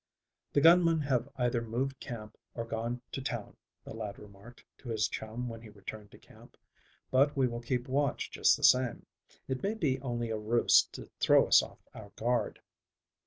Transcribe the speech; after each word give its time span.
"The 0.53 0.61
gunmen 0.61 1.01
have 1.01 1.29
either 1.37 1.61
moved 1.61 1.99
camp 1.99 2.35
or 2.55 2.65
gone 2.65 3.03
to 3.11 3.21
town," 3.21 3.55
the 3.83 3.93
lad 3.93 4.17
remarked 4.17 4.63
to 4.79 4.89
his 4.89 5.07
chum 5.07 5.47
when 5.47 5.61
he 5.61 5.69
returned 5.69 6.09
to 6.09 6.17
camp. 6.17 6.57
"But 7.11 7.37
we 7.37 7.47
will 7.47 7.61
keep 7.61 7.87
watch 7.87 8.31
just 8.31 8.57
the 8.57 8.63
same. 8.63 9.05
It 9.47 9.61
may 9.61 9.75
be 9.75 10.01
only 10.01 10.31
a 10.31 10.39
ruse 10.39 10.89
to 10.93 11.07
throw 11.19 11.45
us 11.45 11.61
off 11.61 11.77
our 11.93 12.09
guard." 12.15 12.61